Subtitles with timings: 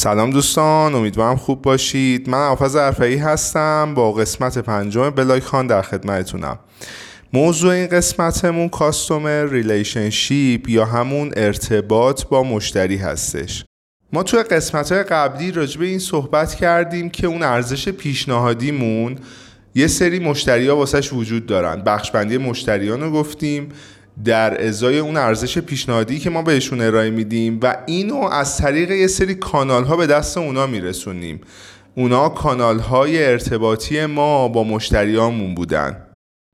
[0.00, 2.28] سلام دوستان امیدوارم خوب باشید.
[2.28, 6.58] من آفاز ارفعی هستم با قسمت پنجم بلاگ خوان در خدمتتونم.
[7.32, 13.64] موضوع این قسمتمون customer relationship یا همون ارتباط با مشتری هستش.
[14.12, 19.16] ما توی قسمت های قبلی راجع به این صحبت کردیم که اون ارزش پیشنهادیمون
[19.74, 21.82] یه سری مشتری ها واسش وجود دارن.
[21.82, 23.68] بخشبندی مشتریان رو گفتیم
[24.24, 29.06] در ازای اون ارزش پیشنهادی که ما بهشون ارائه میدیم و اینو از طریق یه
[29.06, 31.40] سری کانال ها به دست اونا میرسونیم.
[31.94, 36.06] اونا کانال های ارتباطی ما با مشتریامون بودن.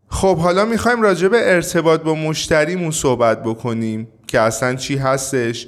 [0.08, 5.66] خب حالا می‌خوایم راجع به ارتباط با مشتریمون صحبت بکنیم که اصلا چی هستش.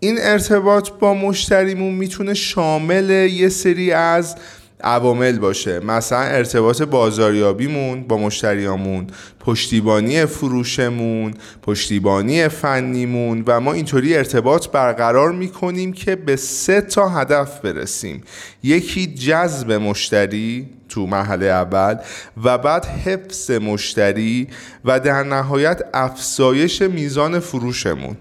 [0.00, 4.36] این ارتباط با مشتریمون می‌تونه شامل یه سری از
[4.80, 5.80] عوامل باشه.
[5.80, 9.06] مثلا ارتباط بازاریابیمون با مشتریامون
[9.40, 17.60] پشتیبانی فروشمون پشتیبانی فنیمون و ما اینطوری ارتباط برقرار می‌کنیم که به سه تا هدف
[17.60, 18.22] برسیم.
[18.62, 21.96] یکی جذب مشتری تو مرحله اول
[22.44, 24.48] و بعد حفظ مشتری
[24.84, 28.16] و در نهایت افزایش میزان فروشمون.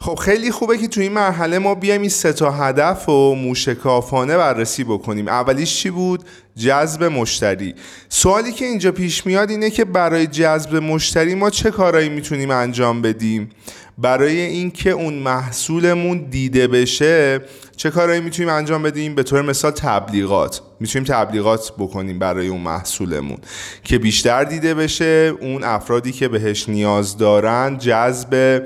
[0.00, 4.36] خب خیلی خوبه که تو این مرحله ما بیایم این سه تا هدف و موشکافانه
[4.36, 5.28] بررسی بکنیم.
[5.28, 6.24] اولیش چی بود؟
[6.56, 7.74] جذب مشتری.
[8.08, 13.02] سوالی که اینجا پیش میاد اینه که برای جذب مشتری ما چه کارایی می‌تونیم انجام
[13.02, 13.50] بدیم؟
[13.98, 17.40] برای اینکه اون محصولمون دیده بشه
[17.76, 20.62] چه کارایی می‌تونیم انجام بدیم؟ به طور مثال تبلیغات.
[20.80, 23.38] می‌تونیم تبلیغات بکنیم برای اون محصولمون.
[23.84, 28.62] که بیشتر دیده بشه اون افرادی که بهش نیاز دارن جذب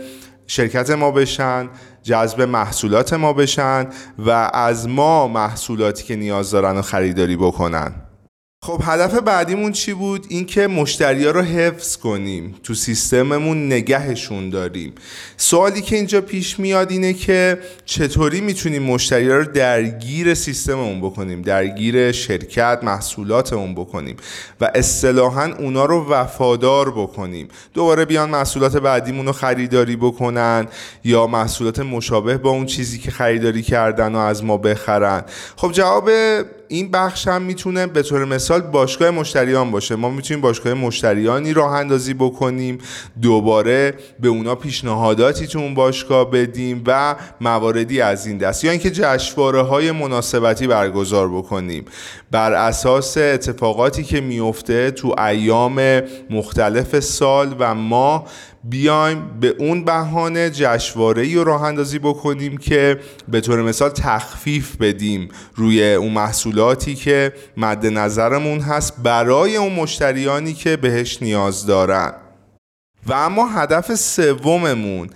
[0.46, 1.68] شرکت ما بشن
[2.02, 3.86] جذب محصولات ما بشن
[4.18, 8.11] و از ما محصولاتی که نیاز دارن و خریداری بکنن.
[8.64, 14.92] خب هدف بعدیمون چی بود؟ اینکه مشتری ها رو حفظ کنیم تو سیستممون نگهشون داریم.
[15.36, 21.42] سوالی که اینجا پیش میاد اینه که چطوری می‌تونیم مشتری ها رو درگیر سیستممون بکنیم
[21.42, 24.16] درگیر شرکت محصولاتمون بکنیم
[24.60, 27.48] و اصطلاحا اونا رو وفادار بکنیم.
[27.74, 30.66] دوباره بیان محصولات بعدیمون رو خریداری بکنن
[31.04, 35.24] یا محصولات مشابه با اون چیزی که خریداری کردن و از ما بخرن.
[35.56, 36.10] خب جواب
[36.72, 39.96] این بخش هم می‌تونه به طور مثال باشگاه مشتریان باشه.
[39.96, 42.78] ما می‌تونیم باشگاه مشتریانی راه اندازی بکنیم
[43.22, 48.64] دوباره به اونا پیشنهاداتی تو اون باشگاه بدیم و مواردی از این دست.
[48.64, 51.84] یا اینکه جشنواره های مناسبتی برگزار بکنیم.
[52.30, 56.00] بر اساس اتفاقاتی که میفته تو ایام
[56.30, 58.24] مختلف سال و ما
[58.64, 65.28] بیایم به اون بهانه جشنواره رو راه اندازی بکنیم که به طور مثال تخفیف بدیم
[65.54, 72.12] روی اون محصولاتی که مد نظرمون هست برای اون مشتریانی که بهش نیاز دارن.
[73.06, 75.10] و اما هدف سوممون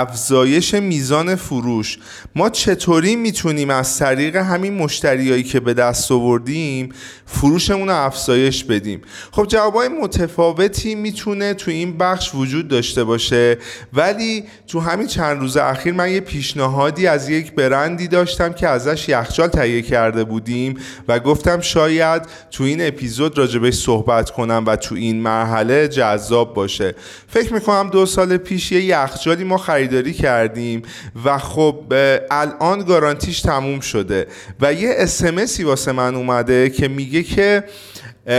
[0.00, 1.98] افزایش میزان فروش.
[2.34, 6.92] ما چطوری می‌تونیم از طریق همین مشتریایی که به دست آوردیم
[7.26, 13.58] فروشمون رو افزایش بدیم؟ خب جوابای متفاوتی می‌تونه تو این بخش وجود داشته باشه
[13.92, 19.08] ولی تو همین چند روز اخیر من یه پیشنهادی از یک برندی داشتم که ازش
[19.08, 24.94] یخچال تهیه کرده بودیم و گفتم شاید تو این اپیزود راجبش صحبت کنم و تو
[24.94, 26.94] این مرحله جذاب باشه.
[27.28, 30.82] فکر می‌کنم دو سال پیش یه یخچالی ما خریداری کردیم
[31.24, 31.94] و خب
[32.30, 34.26] الان گارانتیش تموم شده
[34.60, 37.64] و یه اسمسی واسه من اومده که میگه که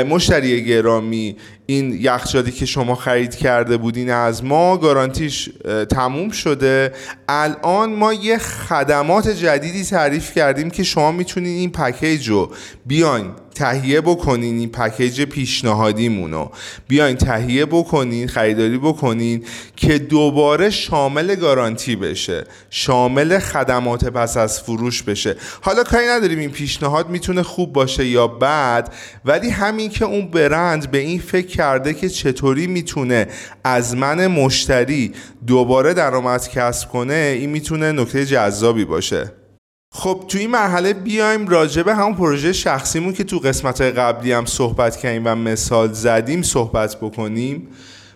[0.10, 5.50] مشتری گرامی این یخچالی که شما خرید کرده بودین از ما گارانتیش
[5.90, 6.94] تموم شده.
[7.30, 12.52] الان ما یه خدمات جدیدی تعریف کردیم که شما می‌تونین این پکیج رو
[12.86, 13.32] بیاین.
[13.54, 16.50] تهیه بکنین این پکیج پیشنهادیمونو.
[16.88, 25.04] بیاین تهیه بکنین خریداری بکنین که دوباره شامل گارانتی بشه شامل خدمات پس از فروش
[25.04, 25.36] بشه.
[25.62, 28.94] حالا کاری نداریم این پیشنهاد می‌تونه خوب باشه یا بد
[29.26, 33.28] ولی همین که اون برند به این فکر کرده که چطوری می‌تونه
[33.64, 35.14] از من مشتری
[35.48, 39.43] دوباره درآمد کسب کنه این می‌تونه نکته جذابی باشه.
[39.96, 44.46] خب تو این مرحله بیایم راجع به همون پروژه شخصیمون که تو قسمت قبلی هم
[44.46, 47.68] صحبت کردیم و مثال زدیم صحبت بکنیم.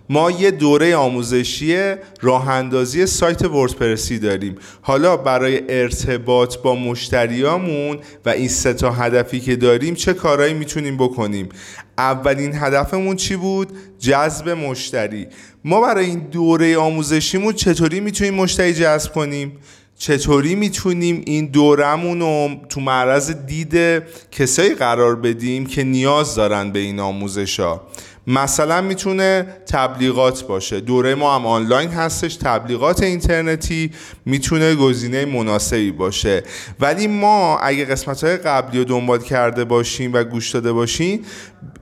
[0.09, 4.55] ما یه دوره آموزشی راه اندازی سایت وردپرسی داریم.
[4.81, 10.97] حالا برای ارتباط با مشتریامون و این سه تا هدفی که داریم چه کارهایی می‌تونیم
[10.97, 11.49] بکنیم؟
[11.97, 13.67] اولین هدفمون چی بود؟
[13.99, 15.27] جذب مشتری.
[15.65, 19.51] ما برای این دوره آموزشیمون چطوری می‌تونیم مشتری جذب کنیم؟
[19.97, 26.79] چطوری می‌تونیم این دورمون رو تو معرض دید کسایی قرار بدیم که نیاز دارن به
[26.79, 27.81] این آموزش ها
[28.27, 30.79] مثلا می‌تونه تبلیغات باشه.
[30.79, 33.91] دوره ما هم آنلاین هستش تبلیغات اینترنتی
[34.25, 36.43] می‌تونه گزینه مناسبی باشه.
[36.79, 41.25] ولی ما اگه قسمت های قبلی رو دنبال کرده باشیم و گوش داده باشیم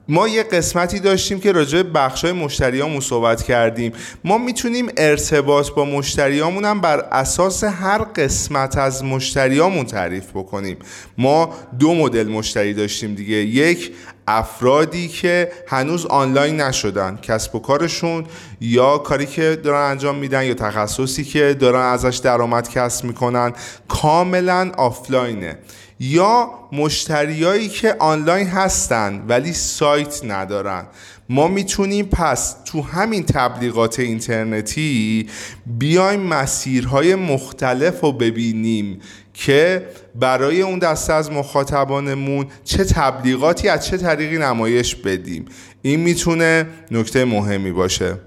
[0.07, 3.91] ما یه قسمتی داشتیم که راجع به بخش های مشتریامون صحبت کردیم.
[4.24, 10.77] ما می‌تونیم ارتباط با مشتریامون هم بر اساس هر قسمت از مشتریامون تعریف بکنیم.
[11.18, 13.36] ما دو مدل مشتری داشتیم دیگه.
[13.36, 13.91] یک
[14.27, 18.25] افرادی که هنوز آنلاین نشدن کسب و کارشون
[18.62, 23.54] یا کاری که دارن انجام میدن یا تخصصی که دارن ازش درآمد کسب می‌کنن
[23.88, 25.57] کاملا آفلاینه.
[26.00, 30.86] یا مشتریایی که آنلاین هستن ولی سایت ندارن.
[31.30, 35.27] ما می‌تونیم پس تو همین تبلیغات اینترنتی
[35.66, 39.00] بیایم مسیرهای مختلف رو ببینیم
[39.33, 45.45] که برای اون دسته از مخاطبانمون چه تبلیغاتی از چه طریقی نمایش بدیم.
[45.81, 48.18] این می‌تونه نکته مهمی باشه.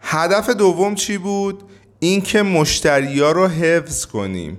[0.00, 1.62] هدف دوم چی بود؟
[1.98, 4.58] اینکه مشتری ها رو حفظ کنیم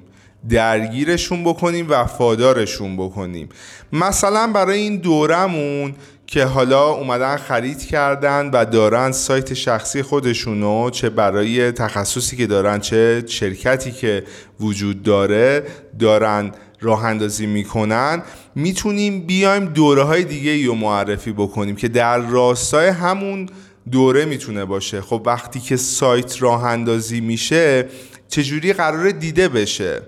[0.50, 3.50] درگیرشون بکنیم وفادارشون بکنیم.
[3.92, 5.96] مثلا برای این دورمون
[6.28, 12.80] که حالا اومدن خرید کردن و دارن سایت شخصی خودشونو چه برای تخصصی که دارن
[12.80, 14.24] چه شرکتی که
[14.60, 15.64] وجود داره
[16.00, 18.24] دارن راه اندازی می‌کنن.
[18.56, 23.50] می‌تونیم بیایم دوره های دیگه رو معرفی بکنیم که در راستای همون
[23.92, 25.02] دوره می‌تونه باشه.
[25.02, 27.86] خب وقتی که سایت راه اندازی میشه
[28.28, 30.02] چجوری قرار دیده بشه؟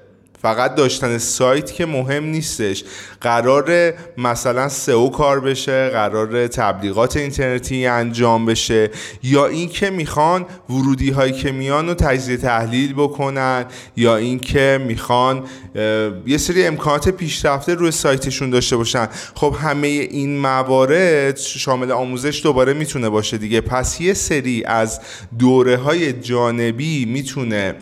[0.45, 2.83] فقط داشتن سایت که مهم نیستش.
[3.21, 8.91] قرار مثلا سئو کار بشه قرار تبلیغات اینترنتی انجام بشه
[9.23, 13.65] یا اینکه می‌خوان ورودی هایی که میان رو تجزیه تحلیل بکنن
[13.97, 15.43] یا اینکه می‌خوان
[16.25, 19.07] یه سری امکانات پیشرفته روی سایتشون داشته باشن.
[19.35, 23.61] خب همه این موارد شامل آموزش دوباره می‌تونه باشه دیگه.
[23.61, 24.99] پس یه سری از
[25.39, 27.75] دوره های جانبی می‌تونه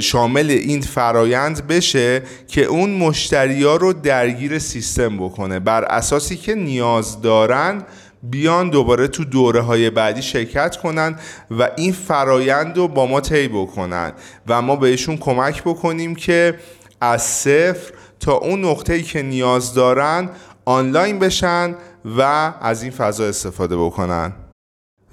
[0.00, 5.58] شامل این فرایند بشه که اون مشتری ها رو درگیر سیستم بکنه.
[5.58, 7.82] بر اساسی که نیاز دارن
[8.22, 11.18] بیان دوباره تو دوره های بعدی شرکت کنن
[11.50, 14.12] و این فرایند رو با ما طی بکنن
[14.48, 16.58] و ما بهشون کمک بکنیم که
[17.00, 20.30] از صفر تا اون نقطه‌ای که نیاز دارن
[20.64, 21.74] آنلاین بشن
[22.18, 24.32] و از این فضا استفاده بکنن.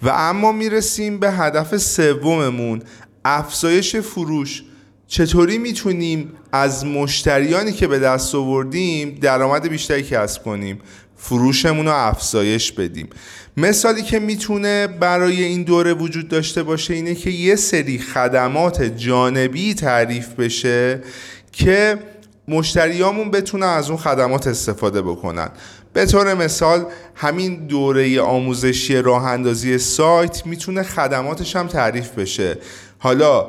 [0.03, 2.81] و اما می‌رسیم به هدف سوممون.
[3.25, 4.63] افزایش فروش.
[5.07, 10.79] چطوری می‌تونیم از مشتریانی که به دست آوردیم درآمد بیشتری کسب کنیم؟
[11.17, 13.09] فروشمون رو افزایش بدیم.
[13.57, 19.73] مثالی که می‌تونه برای این دوره وجود داشته باشه اینه که یه سری خدمات جانبی
[19.73, 21.03] تعریف بشه
[21.51, 21.99] که
[22.47, 25.49] مشتریامون بتونن از اون خدمات استفاده بکنن.
[25.93, 26.85] به طور مثال
[27.15, 32.57] همین دوره آموزشی راه اندازی سایت می‌تونه خدماتش هم تعریف بشه.
[32.97, 33.47] حالا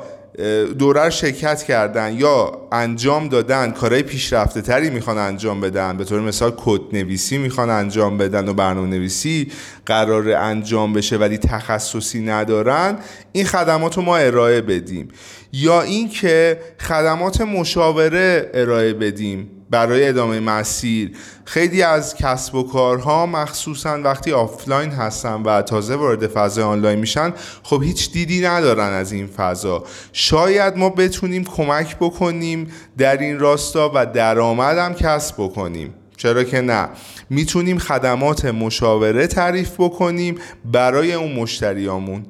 [0.79, 6.53] دوره شرکت کردن یا انجام دادن کارهای پیشرفته تری می‌خوان انجام بدن به طور مثال
[6.57, 9.51] کد نویسی می‌خوان انجام بدن و برنامه نویسی
[9.85, 12.97] قرار انجام بشه ولی تخصصی ندارن
[13.31, 15.07] این خدمات رو ما ارائه بدیم.
[15.53, 19.56] یا اینکه خدمات مشاوره ارائه بدیم.
[19.69, 21.11] برای ادامه مسیر.
[21.45, 27.33] خیلی از کسب و کارها مخصوصا وقتی آفلاین هستن و تازه وارد فضای آنلاین میشن
[27.63, 29.83] خب هیچ دیدی ندارن از این فضا.
[30.13, 35.93] شاید ما بتونیم کمک بکنیم در این راستا و درآمدم کسب بکنیم.
[36.17, 36.89] چرا که نه.
[37.29, 42.25] می‌تونیم خدمات مشاوره تعریف بکنیم برای اون مشتریامون.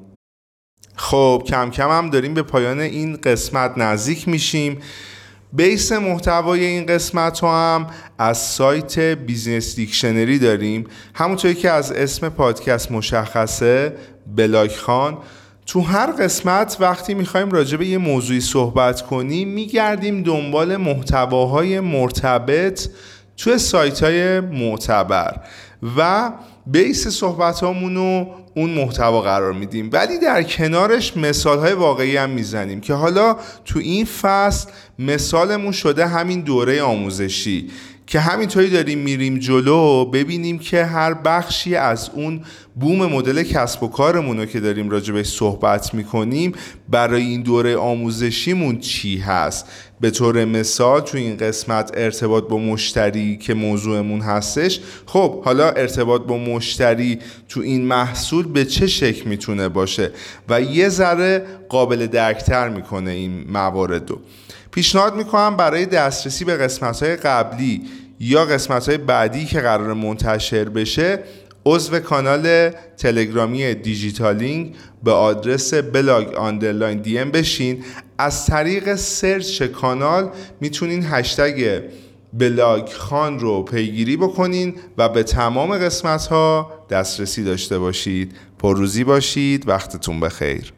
[0.96, 4.78] خب کم کم هم داریم به پایان این قسمت نزدیک میشیم.
[5.52, 7.86] base محتوای این قسمت ها هم
[8.18, 10.86] از سایت Business Dictionary داریم.
[11.14, 13.92] همونطوری که از اسم پادکست مشخصه
[14.36, 15.18] بلاگ خوان.
[15.66, 22.88] تو هر قسمت وقتی می‌خوایم راجع به یه موضوعی صحبت کنیم میگردیم دنبال محتواهای مرتبط
[23.36, 25.40] توی سایت های معتبر
[25.96, 26.32] و
[26.66, 27.74] base صحبت رو
[28.54, 29.90] اون محتوا قرار میدیم.
[29.92, 36.06] ولی در کنارش مثال های واقعی هم می‌زنیم که حالا تو این فصل مثالمون شده
[36.06, 37.70] همین دوره آموزشی.
[38.08, 42.40] که همینطوری داریم میریم جلو ببینیم که هر بخشی از اون
[42.80, 46.52] بوم مدل کسب و کارمون رو که داریم راجبش صحبت می‌کنیم
[46.88, 49.66] برای این دوره آموزشیمون چی هست؟
[50.00, 56.22] به طور مثال تو این قسمت ارتباط با مشتری که موضوعمون هستش خب حالا ارتباط
[56.22, 60.10] با مشتری تو این محصول به چه شکل می‌تونه باشه؟
[60.48, 64.20] و یه ذره قابل درکتر می‌کنه این موارد رو
[64.78, 67.82] پیشنهاد می‌کنم برای دسترسی به قسمت های قبلی
[68.20, 71.18] یا قسمت های بعدی که قراره منتشر بشه
[71.66, 77.84] عضو کانال تلگرامی دیجیتالینگ به آدرس blog underline dm بشین.
[78.18, 80.30] از طریق search کانال
[80.60, 81.82] می‌تونین هشتگ
[82.32, 88.32] بلاگ خوان رو پیگیری بکنین و به تمام قسمت ها دسترسی داشته باشید.
[88.58, 89.68] پرروزی باشید.
[89.68, 90.72] وقتتون بخیر.